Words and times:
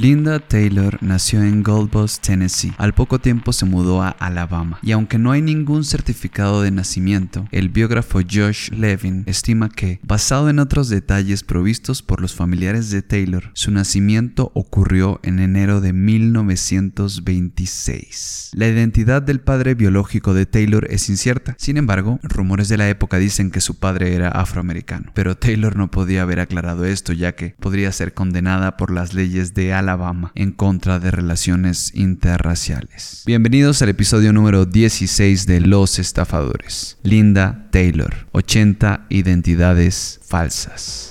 Linda 0.00 0.38
Taylor 0.38 0.96
nació 1.02 1.42
en 1.42 1.62
Gold 1.62 1.90
Tennessee. 2.22 2.72
Al 2.78 2.94
poco 2.94 3.18
tiempo 3.18 3.52
se 3.52 3.66
mudó 3.66 4.02
a 4.02 4.08
Alabama. 4.08 4.78
Y 4.82 4.92
aunque 4.92 5.18
no 5.18 5.30
hay 5.30 5.42
ningún 5.42 5.84
certificado 5.84 6.62
de 6.62 6.70
nacimiento, 6.70 7.46
el 7.50 7.68
biógrafo 7.68 8.20
Josh 8.22 8.70
Levin 8.70 9.24
estima 9.26 9.68
que, 9.68 10.00
basado 10.02 10.48
en 10.48 10.58
otros 10.58 10.88
detalles 10.88 11.44
provistos 11.44 12.00
por 12.00 12.22
los 12.22 12.34
familiares 12.34 12.88
de 12.88 13.02
Taylor, 13.02 13.50
su 13.52 13.72
nacimiento 13.72 14.52
ocurrió 14.54 15.20
en 15.22 15.38
enero 15.38 15.82
de 15.82 15.92
1926. 15.92 18.52
La 18.54 18.68
identidad 18.68 19.20
del 19.20 19.40
padre 19.40 19.74
biológico 19.74 20.32
de 20.32 20.46
Taylor 20.46 20.86
es 20.88 21.10
incierta. 21.10 21.56
Sin 21.58 21.76
embargo, 21.76 22.20
rumores 22.22 22.70
de 22.70 22.78
la 22.78 22.88
época 22.88 23.18
dicen 23.18 23.50
que 23.50 23.60
su 23.60 23.78
padre 23.78 24.14
era 24.14 24.30
afroamericano. 24.30 25.12
Pero 25.12 25.36
Taylor 25.36 25.76
no 25.76 25.90
podía 25.90 26.22
haber 26.22 26.40
aclarado 26.40 26.86
esto 26.86 27.12
ya 27.12 27.32
que 27.32 27.54
podría 27.60 27.92
ser 27.92 28.14
condenada 28.14 28.78
por 28.78 28.90
las 28.90 29.12
leyes 29.12 29.52
de 29.52 29.74
Alabama 29.74 29.89
Alabama 29.90 30.30
en 30.36 30.52
contra 30.52 31.00
de 31.00 31.10
relaciones 31.10 31.92
interraciales. 31.96 33.24
Bienvenidos 33.26 33.82
al 33.82 33.88
episodio 33.88 34.32
número 34.32 34.64
16 34.64 35.46
de 35.46 35.60
Los 35.60 35.98
Estafadores. 35.98 36.96
Linda 37.02 37.66
Taylor, 37.72 38.28
80 38.30 39.06
identidades 39.08 40.20
falsas. 40.22 41.10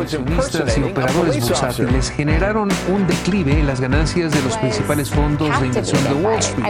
Accionistas 0.00 0.78
y 0.78 0.82
operadores 0.82 1.40
bursátiles 1.40 2.10
generaron 2.10 2.68
un 2.92 3.06
declive 3.06 3.58
en 3.58 3.66
las 3.66 3.80
ganancias 3.80 4.32
de 4.32 4.42
los 4.42 4.56
principales 4.58 5.10
fondos 5.10 5.60
de 5.60 5.66
inversión 5.66 6.02
de 6.04 6.14
Wall 6.14 6.38
Street. 6.38 6.66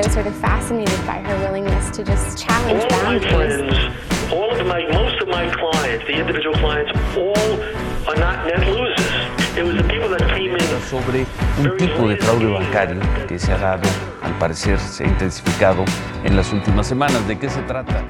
Sobre 10.96 11.26
un 11.58 11.76
tipo 11.76 12.08
de 12.08 12.16
fraude 12.16 12.46
bancario 12.46 13.00
que 13.28 13.38
se 13.38 13.52
ha 13.52 13.58
dado, 13.58 13.88
al 14.22 14.38
parecer 14.38 14.78
se 14.78 15.04
ha 15.04 15.06
intensificado 15.06 15.84
en 16.24 16.36
las 16.36 16.52
últimas 16.52 16.86
semanas. 16.86 17.26
¿De 17.28 17.38
qué 17.38 17.50
se 17.50 17.60
trata? 17.62 18.04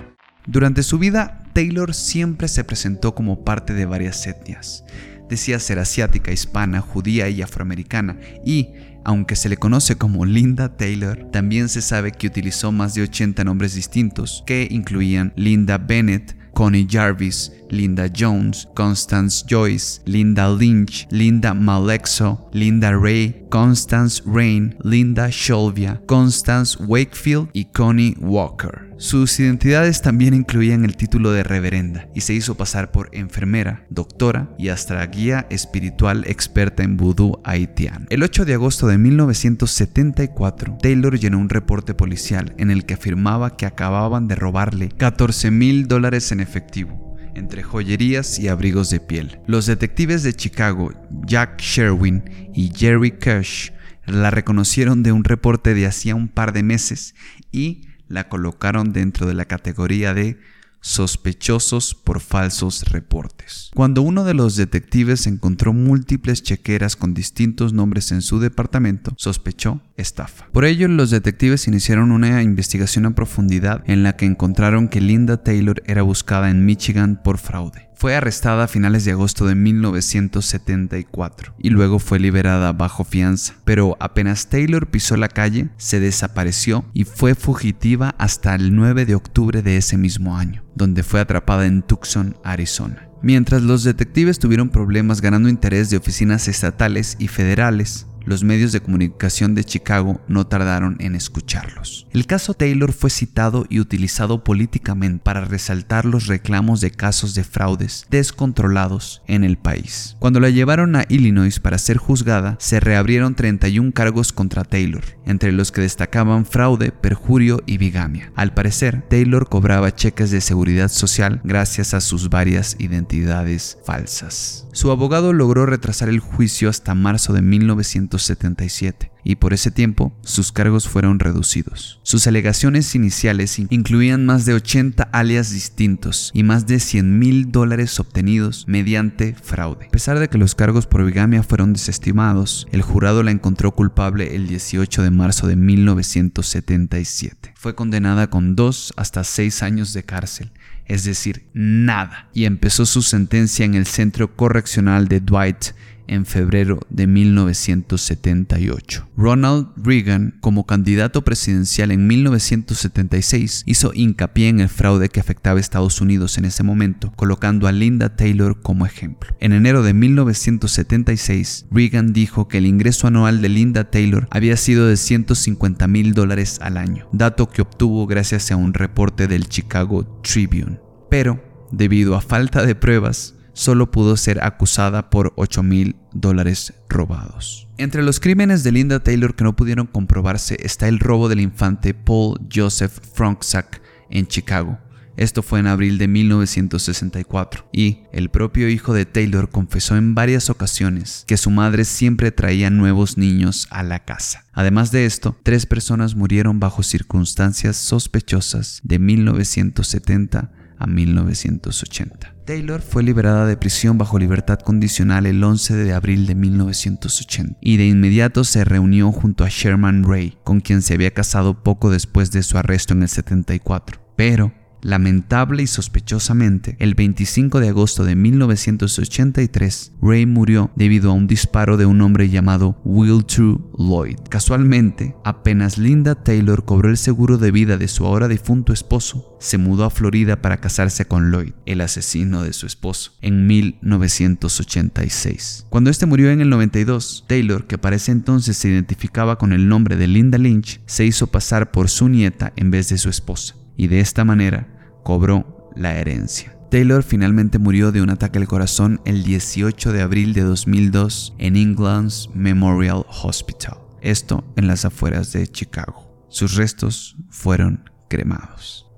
Durante 0.47 0.85
su 0.85 0.99
vida, 0.99 1.43
Taylor 1.53 1.95
siempre 1.95 2.47
se 2.47 2.63
presentó 2.63 3.15
como 3.15 3.45
parte 3.45 3.75
de 3.75 3.87
varias 3.87 4.25
etnias. 4.27 4.85
Decía 5.29 5.59
ser 5.59 5.81
asiática, 5.81 6.31
hispana, 6.31 6.81
judía 6.81 7.29
y 7.29 7.43
afroamericana 7.43 8.19
y, 8.45 8.75
aunque 9.05 9.35
se 9.35 9.49
le 9.49 9.57
conoce 9.57 9.97
como 9.97 10.25
Linda 10.25 10.77
Taylor, 10.77 11.29
también 11.33 11.69
se 11.69 11.83
sabe 11.83 12.13
que 12.13 12.29
utilizó 12.29 12.71
más 12.71 12.95
de 12.95 13.03
80 13.03 13.43
nombres 13.43 13.75
distintos, 13.75 14.45
que 14.47 14.69
incluían 14.71 15.33
Linda 15.35 15.79
Bennett, 15.79 16.37
Connie 16.53 16.87
Jarvis, 16.89 17.53
Linda 17.71 18.11
Jones, 18.15 18.69
Constance 18.75 19.45
Joyce, 19.49 20.01
Linda 20.05 20.49
Lynch, 20.49 21.07
Linda 21.11 21.55
Malexo, 21.55 22.49
Linda 22.53 22.93
Ray, 22.93 23.47
Constance 23.51 24.23
Rain, 24.27 24.77
Linda 24.83 25.29
Sholvia, 25.31 26.01
Constance 26.07 26.77
Wakefield 26.83 27.49
y 27.53 27.67
Connie 27.67 28.17
Walker. 28.21 28.87
Sus 28.99 29.39
identidades 29.41 30.01
también 30.01 30.33
incluían 30.33 30.85
el 30.85 30.97
título 30.97 31.31
de 31.31 31.43
reverenda 31.43 32.09
y 32.15 32.23
se 32.23 32.33
hizo 32.33 32.57
pasar 32.57 32.91
por 32.93 33.11
enfermera, 33.13 33.85
doctora 33.91 34.49
y 34.59 34.69
hasta 34.69 35.05
guía 35.07 35.47
espiritual 35.51 36.25
experta 36.27 36.83
en 36.83 36.97
vudú 36.97 37.39
haitiano. 37.45 38.07
El 38.09 38.23
8 38.23 38.47
de 38.47 38.55
agosto 38.55 38.87
de 38.87 38.97
1974, 38.97 40.79
Taylor 40.81 41.19
llenó 41.19 41.39
un 41.39 41.51
reporte 41.51 41.93
policial 41.93 42.55
en 42.57 42.71
el 42.71 42.87
que 42.87 42.95
afirmaba 42.95 43.57
que 43.57 43.67
acababan 43.67 44.29
de 44.29 44.35
robarle 44.35 44.89
14 44.89 45.51
mil 45.51 45.89
dólares 45.89 46.33
en 46.33 46.41
efectivo 46.41 47.06
entre 47.37 47.63
joyerías 47.63 48.39
y 48.39 48.49
abrigos 48.49 48.91
de 48.91 49.01
piel. 49.01 49.41
Los 49.47 49.67
detectives 49.67 50.23
de 50.23 50.35
Chicago, 50.35 50.93
Jack 51.27 51.61
Sherwin 51.61 52.51
y 52.55 52.73
Jerry 52.75 53.13
Kush, 53.13 53.71
la 54.07 54.31
reconocieron 54.31 55.03
de 55.03 55.13
un 55.13 55.25
reporte 55.25 55.75
de 55.75 55.87
hacía 55.87 56.15
un 56.15 56.29
par 56.29 56.53
de 56.53 56.63
meses 56.63 57.15
y 57.53 57.89
la 58.09 58.29
colocaron 58.29 58.93
dentro 58.93 59.27
de 59.27 59.35
la 59.35 59.45
categoría 59.45 60.15
de 60.15 60.39
sospechosos 60.87 61.97
por 61.97 62.21
falsos 62.21 62.85
reportes. 62.85 63.71
Cuando 63.75 64.03
uno 64.03 64.23
de 64.23 64.35
los 64.35 64.55
detectives 64.55 65.27
encontró 65.27 65.73
múltiples 65.73 66.45
chequeras 66.45 66.95
con 66.95 67.13
distintos 67.13 67.73
nombres 67.73 68.13
en 68.13 68.23
su 68.23 68.39
departamento, 68.39 69.13
sospechó 69.17 69.81
estafa. 69.97 70.47
Por 70.53 70.65
ello, 70.65 70.87
los 70.87 71.11
detectives 71.11 71.67
iniciaron 71.67 72.13
una 72.13 72.41
investigación 72.41 73.05
a 73.05 73.17
profundidad 73.17 73.83
en 73.87 74.05
la 74.05 74.15
que 74.15 74.27
encontraron 74.27 74.87
que 74.87 75.01
Linda 75.01 75.43
Taylor 75.43 75.83
era 75.87 76.03
buscada 76.03 76.51
en 76.51 76.65
Michigan 76.65 77.21
por 77.21 77.39
fraude. 77.39 77.91
Fue 77.99 78.15
arrestada 78.15 78.65
a 78.65 78.69
finales 78.69 79.07
de 79.07 79.13
agosto 79.13 79.47
de 79.47 79.55
1974 79.55 81.55
y 81.59 81.71
luego 81.71 81.99
fue 81.99 82.19
liberada 82.19 82.71
bajo 82.73 83.05
fianza, 83.05 83.55
pero 83.65 83.97
apenas 84.01 84.49
Taylor 84.49 84.89
pisó 84.89 85.17
la 85.17 85.29
calle, 85.29 85.71
se 85.79 85.99
desapareció 85.99 86.85
y 86.93 87.05
fue 87.05 87.35
fugitiva 87.35 88.15
hasta 88.19 88.55
el 88.55 88.77
9 88.77 89.07
de 89.07 89.15
octubre 89.15 89.63
de 89.63 89.79
ese 89.79 89.97
mismo 89.97 90.37
año, 90.37 90.63
donde 90.75 91.03
fue 91.03 91.21
atrapada 91.21 91.65
en 91.65 91.81
Tucson, 91.81 92.37
Arizona. 92.45 93.09
Mientras 93.23 93.63
los 93.63 93.83
detectives 93.83 94.39
tuvieron 94.39 94.69
problemas 94.69 95.23
ganando 95.23 95.49
interés 95.49 95.89
de 95.89 95.97
oficinas 95.97 96.49
estatales 96.49 97.17
y 97.19 97.29
federales, 97.29 98.07
los 98.27 98.45
medios 98.45 98.73
de 98.73 98.81
comunicación 98.81 99.55
de 99.55 99.65
Chicago 99.65 100.21
no 100.29 100.47
tardaron 100.47 100.97
en 101.01 101.15
escucharlos. 101.15 102.07
El 102.13 102.27
caso 102.27 102.55
Taylor 102.55 102.93
fue 102.93 103.09
citado 103.09 103.67
y 103.69 103.81
utilizado 103.81 104.45
políticamente 104.45 105.23
para 105.23 105.45
resaltar 105.45 106.05
los 106.05 106.27
reclamos 106.27 106.81
de 106.81 106.91
casos 106.91 107.35
de 107.35 107.45
fraudes 107.45 108.07
descontrolados 108.11 109.23
en 109.27 109.45
el 109.45 109.57
país. 109.57 110.17
Cuando 110.19 110.41
la 110.41 110.51
llevaron 110.51 110.97
a 110.97 111.05
Illinois 111.09 111.61
para 111.61 111.79
ser 111.79 111.97
juzgada, 111.97 112.57
se 112.59 112.81
reabrieron 112.81 113.35
31 113.35 113.93
cargos 113.93 114.33
contra 114.33 114.65
Taylor, 114.65 115.05
entre 115.25 115.53
los 115.53 115.73
que 115.73 115.83
destacaban 115.83 116.47
fraude, 116.47 116.91
perjurio 116.91 117.63
y 117.67 117.79
bigamia. 117.79 118.33
Al 118.35 118.55
parecer, 118.55 119.03
Taylor 119.09 119.49
cobraba 119.49 119.95
cheques 119.95 120.31
de 120.31 120.41
seguridad 120.41 120.89
social 120.89 121.41
gracias 121.45 121.95
a 121.95 122.01
sus 122.01 122.29
varias 122.29 122.77
identidades 122.79 123.79
falsas. 123.85 124.67
Su 124.73 124.91
abogado 124.91 125.33
logró 125.33 125.65
retrasar 125.65 126.09
el 126.09 126.21
juicio 126.21 126.69
hasta 126.69 126.95
marzo 126.95 127.33
de 127.33 127.43
1900 127.43 128.16
1977 128.17 129.13
y 129.25 129.37
por 129.37 129.53
ese 129.53 129.71
tiempo 129.71 130.17
sus 130.23 130.53
cargos 130.53 130.89
fueron 130.89 131.19
reducidos. 131.19 132.01
Sus 132.03 132.27
alegaciones 132.27 132.95
iniciales 132.95 133.59
incluían 133.59 134.25
más 134.25 134.45
de 134.45 134.55
80 134.55 135.03
alias 135.05 135.51
distintos 135.51 136.31
y 136.33 136.43
más 136.45 136.67
de 136.67 136.79
100 136.79 137.19
mil 137.19 137.51
dólares 137.51 137.99
obtenidos 137.99 138.65
mediante 138.69 139.35
fraude. 139.35 139.87
A 139.87 139.91
pesar 139.91 140.19
de 140.19 140.29
que 140.29 140.39
los 140.39 140.55
cargos 140.55 140.87
por 140.87 141.05
bigamia 141.05 141.43
fueron 141.43 141.73
desestimados, 141.73 142.69
el 142.71 142.83
jurado 142.83 143.23
la 143.23 143.33
encontró 143.33 143.73
culpable 143.73 144.37
el 144.37 144.47
18 144.47 145.03
de 145.03 145.11
marzo 145.11 145.49
de 145.49 145.57
1977. 145.57 147.55
Fue 147.57 147.75
condenada 147.75 148.31
con 148.31 148.55
dos 148.55 148.93
hasta 148.97 149.25
seis 149.25 149.63
años 149.63 149.93
de 149.93 150.05
cárcel 150.05 150.53
es 150.89 151.05
decir, 151.05 151.47
nada, 151.53 152.29
y 152.33 152.45
empezó 152.45 152.87
su 152.87 153.03
sentencia 153.03 153.65
en 153.65 153.75
el 153.75 153.87
centro 153.87 154.37
correccional 154.37 155.09
de 155.09 155.21
Dwight 155.21 155.73
en 156.09 156.27
febrero 156.27 156.81
de 156.91 157.07
1978. 157.07 159.09
Ronald 159.17 159.69
Reagan, 159.77 160.37
como 160.41 160.67
candidato 160.67 161.23
presidencial 161.23 161.91
en 161.91 162.07
1976, 162.07 163.63
hizo 163.67 163.93
hincapié 163.95 164.49
en 164.49 164.61
el 164.61 164.69
fraude 164.69 165.09
que 165.09 165.21
afectaba 165.21 165.59
a 165.59 165.61
Estados 165.61 166.01
Unidos 166.01 166.39
en 166.39 166.45
ese 166.45 166.63
momento, 166.63 167.13
colocando 167.17 167.67
a 167.67 167.73
Linda 167.73 168.17
Taylor 168.17 168.61
como 168.61 168.87
ejemplo. 168.87 169.35
En 169.41 169.53
enero 169.53 169.83
de 169.83 169.95
1976, 169.95 171.67
Reagan 171.71 172.13
dijo 172.13 172.49
que 172.49 172.59
el 172.59 172.67
ingreso 172.67 173.07
anual 173.07 173.43
de 173.43 173.49
Linda 173.49 173.91
Taylor 173.91 174.29
había 174.31 174.57
sido 174.57 174.87
de 174.87 174.97
150 174.97 175.87
mil 175.89 176.15
dólares 176.15 176.59
al 176.61 176.77
año, 176.77 177.09
dato 177.13 177.49
que 177.49 177.63
obtuvo 177.63 178.07
gracias 178.07 178.51
a 178.51 178.57
un 178.57 178.75
reporte 178.75 179.27
del 179.27 179.49
Chicago 179.49 180.21
Tribune. 180.23 180.81
Pero, 181.11 181.43
debido 181.71 182.17
a 182.17 182.21
falta 182.21 182.65
de 182.65 182.75
pruebas, 182.75 183.35
solo 183.57 183.91
pudo 183.91 184.19
ser 184.19 184.45
acusada 184.45 185.09
por 185.09 185.33
8 185.37 185.63
mil 185.63 185.97
dólares 186.13 186.75
robados. 186.91 187.69
Entre 187.79 188.03
los 188.03 188.21
crímenes 188.21 188.63
de 188.63 188.73
Linda 188.73 189.01
Taylor 189.01 189.35
que 189.35 189.45
no 189.45 189.57
pudieron 189.57 189.87
comprobarse 189.87 190.59
está 190.63 190.89
el 190.89 191.01
robo 191.01 191.29
del 191.31 191.41
infante 191.41 191.95
Paul 191.95 192.39
Joseph 192.55 192.93
Fronksack 193.15 193.81
en 194.11 194.27
Chicago. 194.27 194.79
Esto 195.17 195.43
fue 195.43 195.61
en 195.61 195.69
abril 195.69 195.97
de 195.97 196.07
1964 196.07 197.71
y 197.73 198.01
el 198.13 198.29
propio 198.29 198.69
hijo 198.69 198.93
de 198.93 199.07
Taylor 199.07 199.49
confesó 199.49 199.97
en 199.97 200.15
varias 200.15 200.51
ocasiones 200.51 201.25
que 201.27 201.39
su 201.39 201.51
madre 201.51 201.87
siempre 201.87 202.33
traía 202.33 202.69
nuevos 202.69 203.17
niños 203.17 203.69
a 203.71 203.83
la 203.83 204.05
casa. 204.05 204.45
Además 204.53 204.93
de 204.93 205.07
esto, 205.07 205.35
tres 205.43 205.65
personas 205.65 206.15
murieron 206.15 206.61
bajo 206.61 206.83
circunstancias 206.83 207.79
sospechosas 207.79 208.81
de 208.85 208.99
1970 208.99 210.53
a 210.79 210.87
1980. 210.87 212.35
Taylor 212.45 212.81
fue 212.81 213.03
liberada 213.03 213.47
de 213.47 213.57
prisión 213.57 213.99
bajo 213.99 214.19
libertad 214.19 214.61
condicional 214.61 215.27
el 215.27 215.43
11 215.43 215.75
de 215.75 215.93
abril 215.93 216.27
de 216.27 216.35
1980 216.37 217.59
y 217.61 217.77
de 217.77 217.87
inmediato 217.87 218.45
se 218.45 218.65
reunió 218.65 219.11
junto 219.11 219.45
a 219.45 219.49
Sherman 219.49 220.05
Ray, 220.05 220.39
con 220.45 220.61
quien 220.61 220.83
se 220.83 220.95
había 220.95 221.13
casado 221.13 221.63
poco 221.63 221.91
después 221.91 222.31
de 222.31 222.43
su 222.43 222.57
arresto 222.57 222.95
en 222.95 223.03
el 223.03 223.09
74. 223.09 224.01
Pero 224.17 224.53
Lamentable 224.83 225.63
y 225.63 225.67
sospechosamente, 225.67 226.77
el 226.79 226.95
25 226.95 227.61
de 227.61 227.69
agosto 227.69 228.05
de 228.05 228.17
1983, 228.17 229.93
Ray 230.01 230.25
murió 230.27 230.71
debido 230.77 231.11
a 231.11 231.15
un 231.15 231.27
disparo 231.27 231.77
de 231.77 231.87
un 231.87 232.01
hombre 232.01 232.29
llamado 232.29 232.81
Will 232.85 233.25
True 233.25 233.59
Lloyd. 233.79 234.19
Casualmente, 234.29 235.17
apenas 235.25 235.79
Linda 235.79 236.15
Taylor 236.15 236.65
cobró 236.65 236.91
el 236.91 236.99
seguro 236.99 237.39
de 237.39 237.51
vida 237.51 237.79
de 237.79 237.89
su 237.89 238.07
ahora 238.07 238.29
difunto 238.29 238.73
esposo, 238.73 239.37
se 239.41 239.59
mudó 239.59 239.85
a 239.85 239.91
Florida 239.91 240.43
para 240.43 240.59
casarse 240.59 241.07
con 241.07 241.31
Lloyd, 241.31 241.53
el 241.67 241.81
asesino 241.81 242.43
de 242.43 242.53
su 242.53 242.67
esposo, 242.67 243.13
en 243.21 243.47
1986. 243.47 245.67
Cuando 245.69 245.91
este 245.91 246.07
murió 246.07 246.31
en 246.31 246.41
el 246.41 246.51
92, 246.51 247.25
Taylor, 247.27 247.67
que 247.67 247.79
para 247.79 247.97
ese 247.97 248.13
entonces 248.13 248.57
se 248.57 248.69
identificaba 248.69 249.39
con 249.39 249.53
el 249.53 249.69
nombre 249.69 249.97
de 249.97 250.07
Linda 250.07 250.39
Lynch, 250.39 250.81
se 250.87 251.05
hizo 251.05 251.27
pasar 251.27 251.71
por 251.71 251.89
su 251.89 252.09
nieta 252.09 252.53
en 252.57 252.71
vez 252.71 252.89
de 252.89 252.99
su 252.99 253.09
esposa, 253.09 253.55
y 253.77 253.89
de 253.89 254.01
esta 254.01 254.25
manera 254.25 254.69
cobró 255.03 255.71
la 255.77 255.95
herencia. 255.97 256.57
Taylor 256.71 257.03
finalmente 257.03 257.59
murió 257.59 257.93
de 257.93 258.03
un 258.03 258.11
ataque 258.11 258.39
al 258.39 258.49
corazón 258.49 259.01
el 259.05 259.23
18 259.23 259.93
de 259.93 260.03
abril 260.03 260.33
de 260.33 260.43
2002 260.43 261.35
en 261.39 261.57
England's 261.57 262.29
Memorial 262.35 263.07
Hospital, 263.23 263.79
esto 264.01 264.45
en 264.57 264.67
las 264.67 264.85
afueras 264.85 265.33
de 265.33 265.47
Chicago. 265.47 266.27
Sus 266.29 266.57
restos 266.57 267.17
fueron 267.31 267.89
cremados. 268.09 268.91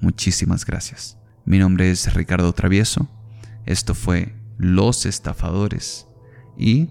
Muchísimas 0.00 0.64
gracias. 0.64 1.18
Mi 1.44 1.58
nombre 1.58 1.90
es 1.90 2.14
Ricardo 2.14 2.52
Travieso. 2.52 3.08
Esto 3.64 3.94
fue 3.94 4.34
Los 4.56 5.04
Estafadores 5.04 6.06
y, 6.56 6.90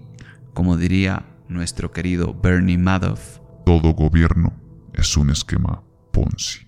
como 0.52 0.76
diría 0.76 1.24
nuestro 1.48 1.92
querido 1.92 2.34
Bernie 2.34 2.78
Madoff, 2.78 3.38
Todo 3.64 3.94
gobierno 3.94 4.52
es 4.92 5.16
un 5.16 5.30
esquema 5.30 5.82
punsi. 6.16 6.65